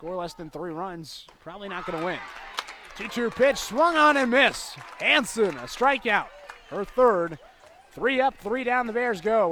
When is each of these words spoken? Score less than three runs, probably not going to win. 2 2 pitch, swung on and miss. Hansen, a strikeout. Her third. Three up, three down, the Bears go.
Score 0.00 0.16
less 0.16 0.32
than 0.32 0.48
three 0.48 0.72
runs, 0.72 1.26
probably 1.40 1.68
not 1.68 1.84
going 1.84 1.98
to 1.98 2.04
win. 2.06 2.18
2 2.96 3.08
2 3.08 3.30
pitch, 3.32 3.58
swung 3.58 3.96
on 3.96 4.16
and 4.16 4.30
miss. 4.30 4.70
Hansen, 4.98 5.54
a 5.58 5.64
strikeout. 5.64 6.28
Her 6.70 6.86
third. 6.86 7.38
Three 7.92 8.18
up, 8.18 8.34
three 8.38 8.64
down, 8.64 8.86
the 8.86 8.94
Bears 8.94 9.20
go. 9.20 9.48